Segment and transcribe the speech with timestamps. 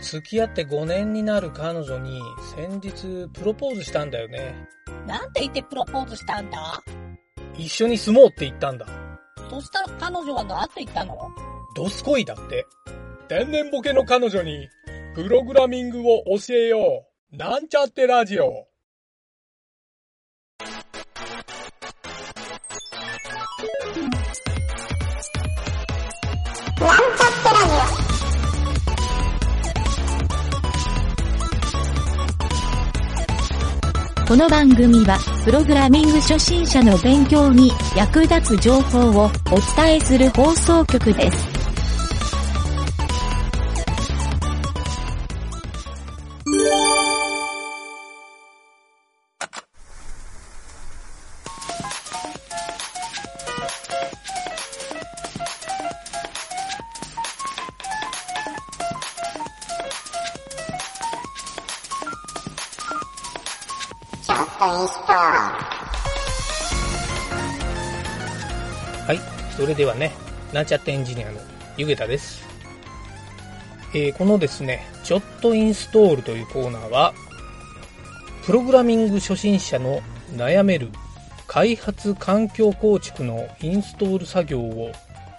[0.00, 2.20] 付き合って5年になる彼女に
[2.54, 4.68] 先日プロポーズしたんだよね。
[5.06, 6.82] なんて言ってプロポーズしたんだ？
[7.56, 8.86] 一緒に住もうって言ったんだ。
[9.50, 11.16] そしたら彼女は何て言ったの？
[11.74, 12.66] ドスコイだって。
[13.28, 14.68] 天然ボケの彼女に
[15.14, 17.36] プログラミングを教えよう。
[17.36, 18.68] なんちゃってラジオ。
[34.26, 41.55] この番組は、プログラミング初心者の勉強に役立つ情報をお伝えする放送局です。
[69.06, 69.18] はい。
[69.54, 70.12] それではね、
[70.52, 71.38] なんちゃってエンジニアの
[71.76, 72.42] ゆげたです。
[73.94, 77.12] えーこのですね、ちょっとインストールというコーナーは、
[78.46, 80.00] プログラミング初心者の
[80.34, 80.90] 悩める
[81.46, 84.92] 開発環境構築のインストール作業を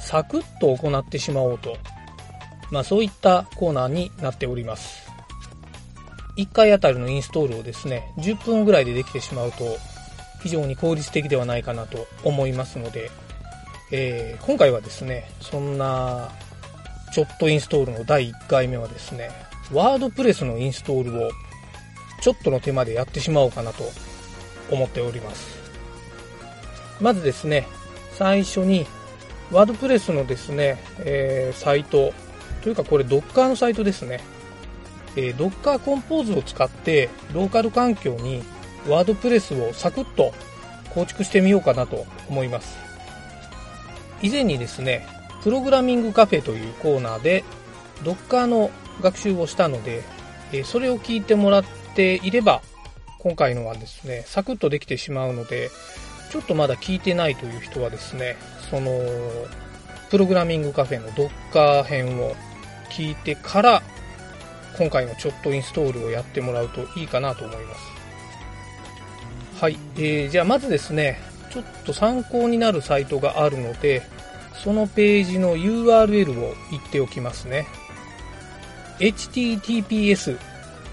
[0.00, 1.76] サクッと行ってしまおうと、
[2.72, 5.13] まあそういったコーナーになっております。
[6.36, 9.76] 1回あたりのインストールをですね、10分ぐらいでできてしまうと、
[10.42, 13.10] 非常に効率的ではないかなと思いますので、
[13.92, 16.30] えー今回はですね、そんな、
[17.12, 19.30] ちょっとインストールの第1回目はですね、
[19.72, 21.30] ワードプレスのインストールを、
[22.20, 23.84] ちょっとの手間でやってしまおうかなと
[24.70, 25.56] 思っております。
[27.00, 27.68] まずですね、
[28.12, 28.86] 最初に、
[29.52, 32.12] ワードプレスのですね、えーサイト、
[32.62, 34.20] というかこれ Docker のサイトですね。
[35.16, 38.42] えー Docker コンポーズを使って、ローカル環境に
[38.88, 40.32] ワードプレスをサクッと
[40.94, 42.76] 構築してみようかなと思います。
[44.22, 45.06] 以前にですね、
[45.42, 47.44] プログラミングカフェというコーナーで
[48.02, 48.70] Docker の
[49.02, 50.02] 学習をしたので、
[50.52, 52.62] えーそれを聞いてもらっていれば、
[53.18, 55.70] 今回のはですね、サクッとできてしまうので、
[56.30, 58.36] ちょっとまだ聞いてないという人はですね、
[58.70, 58.90] その、
[60.10, 62.34] プログラミングカフェの Docker 編を
[62.90, 63.82] 聞いてから、
[64.76, 67.80] 今回のちょっとインストールをやってもらうといいかなと思います。
[69.60, 69.78] はい。
[69.96, 71.20] えー、じゃあまずですね、
[71.50, 74.02] ちょっと参考になるサイトがあるので、
[74.62, 77.66] そのページの URL を言っておきますね。
[78.98, 80.38] https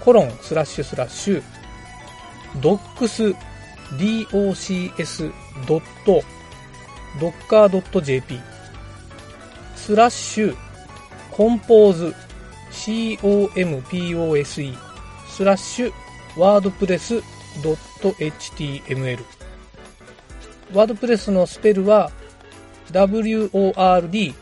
[0.00, 1.42] コロンスラッシュスラッシュ
[2.60, 3.36] docs
[7.16, 8.40] docs.docker.jp
[9.76, 10.56] スラッシュ
[11.30, 12.14] コンポーズ
[12.74, 14.76] compose
[15.28, 15.92] スラッシュ
[16.36, 17.22] ワードプレス
[17.62, 19.24] .html
[20.72, 22.10] ワードプレスのスペルは
[22.90, 24.34] wordpress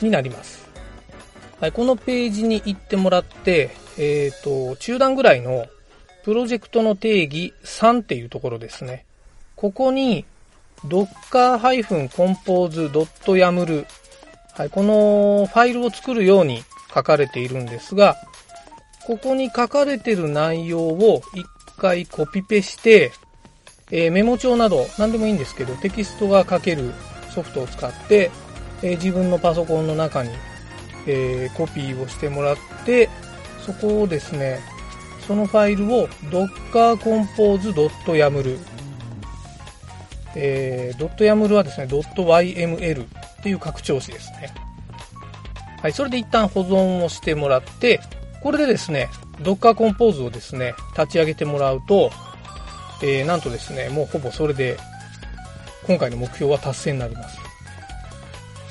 [0.00, 0.68] になります。
[1.60, 5.66] はい、このページに行ってもらって、えっ、と、中段ぐらいの
[6.24, 9.04] プロジェクトの定義3っていうところですね。
[9.56, 10.24] ここに
[10.86, 13.86] docker-compose.yaml
[14.56, 16.62] はい、このファイルを作るように
[16.94, 18.16] 書かれているんですが、
[19.06, 21.44] ここに書かれている内容を一
[21.78, 23.12] 回コピペして、
[23.90, 26.92] えーメモ帳など何でもいいんですけど、テキストが書ける
[27.30, 28.30] ソフトを使って、
[28.82, 30.30] えー自分のパソコンの中に、
[31.06, 33.08] えーコピーをしてもらって、
[33.64, 34.60] そこをですね、
[35.26, 38.58] そのファイルを dockercompose.yaml
[40.36, 43.08] えー、.yaml はですね、ドット .yml っ
[43.42, 44.52] ていう拡張子ですね。
[45.82, 48.00] はい、それで一旦保存をしてもらって、
[48.42, 49.08] これでですね、
[49.38, 52.10] Docker Compose をですね、立ち上げてもらうと、
[53.02, 54.76] えー、なんとですね、もうほぼそれで、
[55.86, 57.38] 今回の目標は達成になります。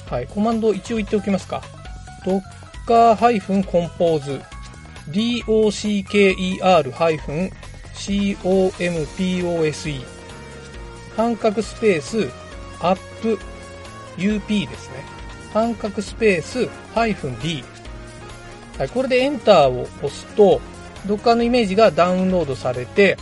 [0.09, 1.61] はい、コマンド一応言っておきますか。
[2.23, 4.41] docker-compose
[9.67, 10.18] docker-compose
[11.15, 12.29] 半角スペース
[12.81, 13.39] up up
[14.17, 15.05] ですね。
[15.53, 17.63] 半角スペースハイフン -d。
[18.77, 20.61] はい、これでエンターを押すと、
[21.05, 23.17] Docker のイメージがダウンロードされて、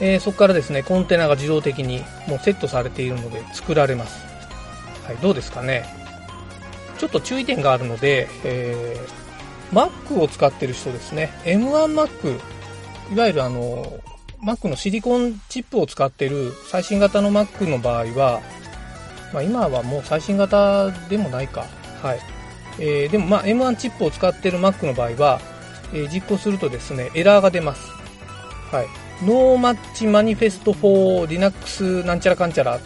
[0.00, 4.24] えーそこからですね、コンテナが自動的にもうセットされているので作られます。
[5.04, 5.84] はい、どうですかね。
[6.98, 9.28] ちょっと注意点があるので、えー
[9.72, 11.30] Mac を使ってる人ですね。
[11.44, 12.40] M1Mac、
[13.12, 14.00] いわゆるあの、
[14.42, 18.40] Mac のシリコンチップを使っている最新型の Mac の場合は、
[19.32, 21.66] まあ今はもう最新型でもないか。
[22.02, 22.20] はい。
[22.78, 25.40] えーでもまあ M1 チップを使っている Mac の場合は、
[25.92, 27.88] えー実行するとですね、エラーが出ます。
[28.70, 28.86] はい。
[29.24, 32.78] ノーマッチマニフェスト for Linux なんちゃらかんちゃら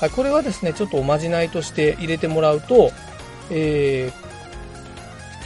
[0.00, 2.90] はい、これはですね、ちょっとおまじないとして入れてもらうと、
[3.50, 4.31] えー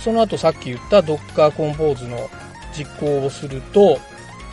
[0.06, 2.30] その後さっき言った Docker Compose の
[2.72, 3.98] 実行をすると、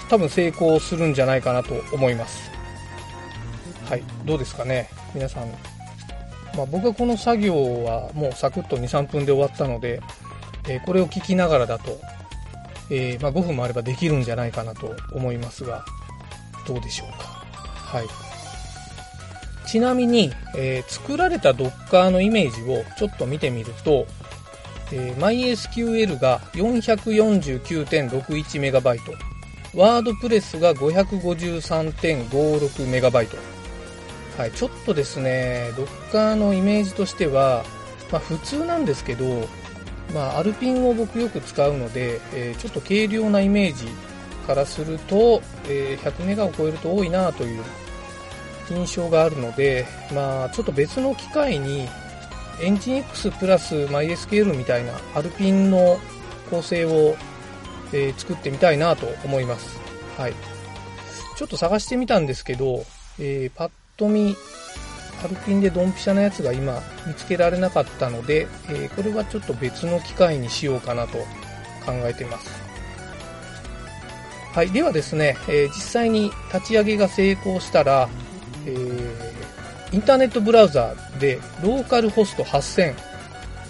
[0.09, 2.49] 多分成功するんじゃないかなと思います。
[3.87, 5.49] はい、どうですかね、皆さん。
[6.57, 10.01] まあ、僕はこの作業はもうサクッと2、3分で終わったので、
[10.67, 11.99] えーこれを聞きながらだと、
[12.89, 15.85] えーまあ、5分もあればできるんじゃないかなと思いますが、
[16.65, 17.25] どうでしょうか？
[17.97, 18.07] はい。
[19.67, 24.07] ちなみに、えー作られた Docker のイメージをちょっと見てみると、
[24.93, 29.01] えー MySQL が 449.61MB、
[29.73, 33.27] WordPress が 553.56MB。
[34.37, 35.71] はい、ちょっとですね、
[36.11, 37.63] Docker のイメージとしては、
[38.11, 39.47] まあ普通なんですけど、
[40.13, 43.87] まあアルピンを僕よく使うので、えーちょっと軽量なイメージ
[44.45, 47.63] からすると、えー100メガを超えると多いなという
[48.69, 51.87] 印象があるので、まあちょっと別の機械に
[52.61, 55.99] エンジン X プラス MySQL みたいなアルピンの
[56.49, 57.15] 構成を、
[57.91, 59.79] えー作ってみたいなと思います。
[60.17, 60.33] はい。
[61.35, 62.85] ちょっと探してみたんですけど、
[63.19, 64.35] えーパッと見、
[65.23, 71.17] アルピンでドンピシャなやつが今見つけられなかったので、えーこれはちょっと別の機械にしようかなと
[71.85, 72.49] 考えています。
[74.53, 74.71] はい。
[74.71, 78.09] ではですね、えー実際に立ち上げが成功したら、
[78.65, 79.22] えー
[79.93, 82.95] インターネットブラウザーでローカルホスト8000、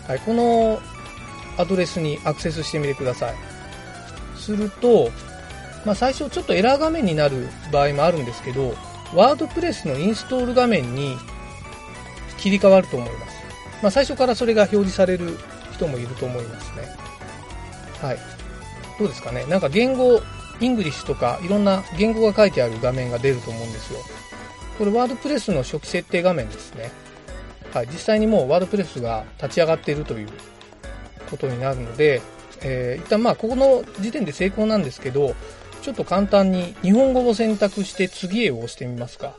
[0.07, 0.79] はい、この
[1.57, 3.35] アドレスにアクセスしてみてください。
[4.37, 5.11] すると、
[5.85, 8.73] まあ、最初ちょっとエラー画面になる場合もあるんですけど、
[9.13, 11.17] WordPress のインストール画面に
[12.37, 13.33] 切り替わると思います。
[13.81, 15.37] まあ、最初からそれが表示される
[15.73, 16.87] 人もいると思いますね。
[18.01, 18.17] はい。
[18.97, 20.21] どうですかねなんか言語、
[20.61, 23.99] イングリッシュとかいろんな言語が書いてある画面が出ると思うんですよ。
[24.77, 26.91] これ WordPress の初期設定画面ですね。
[27.73, 27.87] はい。
[27.87, 30.29] 実際にもうワードプレスが立ち上がっているという
[31.29, 32.21] ことになるので、
[32.61, 35.35] えー一旦まあここの時点で成功なんですけど、
[35.81, 39.35] ちょっと簡単に日本語を選択して次へを押してみますか。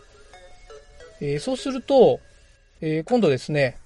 [1.20, 2.20] えーそうすると、
[2.80, 3.76] えー今度ですね、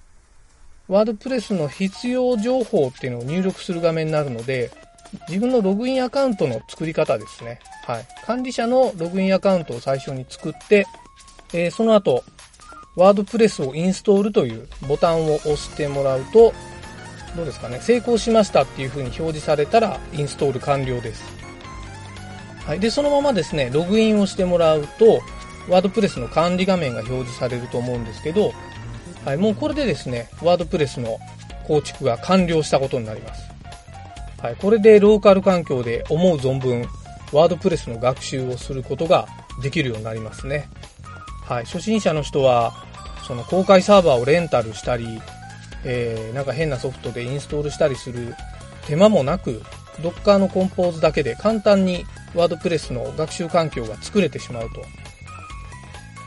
[0.89, 4.71] ワードプレスの必要情報っていうのを入力する画面になるので、
[5.29, 7.61] 自分のログインアカウントの作り方ですね。
[7.87, 8.07] はい。
[8.25, 10.87] 管理者のログインアカウントを最初に作って、
[11.53, 12.25] えーその後、
[12.97, 16.53] ワードプレスをインストールというボタンを押してもらうと、
[17.37, 21.23] どうですかね、成功しましたっていう風に表示されたら、インストール完了です。
[22.67, 22.81] はい。
[22.81, 25.21] で、そのままですね、ログインをしてもらうと、
[25.69, 28.53] ワードプレスの管理画面が表示されると思うんですけど、
[29.25, 31.19] はい、もうこれでですね、ワードプレスの
[31.67, 33.43] 構築が完了したことになります。
[34.43, 36.87] はい、これでローカル環境で思う存分、
[37.33, 39.29] ワードプレスの学習をすることが
[39.63, 40.69] できるようになりますね。
[41.49, 42.75] はい、初心者の人は、
[43.27, 45.21] その公開サーバーをレンタルしたり、
[45.83, 48.35] えー、なんか変なソフトでインストールしたりする
[48.87, 49.63] 手間もなく、
[50.03, 54.85] Docker のコンポーズだけで簡単にワードプレスの学習環境が作れてしまうと。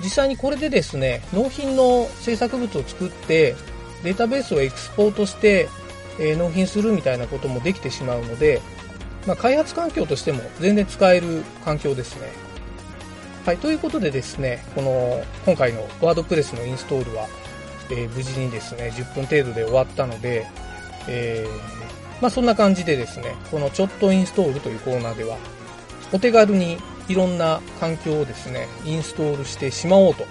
[0.04, 3.56] 実際にこれでですね、納品の制作物を作って、
[4.04, 5.70] データベースをエクスポートして、
[6.20, 8.60] えー納品するみたいなこともできてしまうので、
[9.28, 12.51] まあ、開発環境としても全然使える環境ですね。
[13.46, 17.28] はい、ということでですね、この今回のワードプレスのインストールは、
[17.90, 20.46] えー無事にですね、10分程度で終わったので、
[21.08, 25.38] えーまあそんな感じでですね、このちょっとインストールというコーナーでは、
[26.14, 30.24] お手軽にいろんな環境をですね、インストールしてしまおうと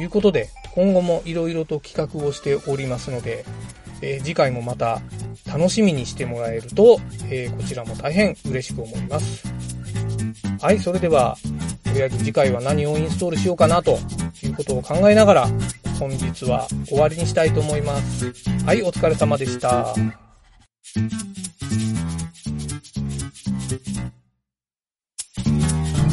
[0.00, 3.44] いうことで、今後もいろいろと企画をしておりますので、
[4.00, 5.00] えー次回もまた
[5.44, 9.42] 楽しみにしてもらえると、えこちらも大変嬉しく思います。
[10.60, 11.36] はい、それでは、
[11.98, 13.98] りあえず次回は何をインストールしようかなと
[14.42, 15.48] いうことを考えながら、
[15.98, 18.32] 本日は終わりにしたいと思います。
[18.64, 19.92] はい、お疲れ様でした。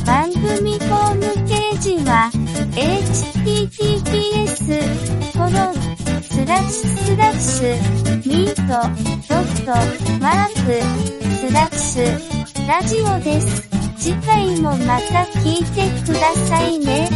[0.05, 2.31] 番組ホームページは、
[2.73, 4.09] https,
[5.33, 5.53] コロン、
[6.23, 7.75] スラッシュスラッシュ、
[8.27, 8.61] ミート、
[9.29, 9.71] ドット、
[10.19, 10.81] マーク、
[11.47, 13.74] スラッシュ、ラジオです。
[14.05, 17.09] 次回もまた聞いてくださいね。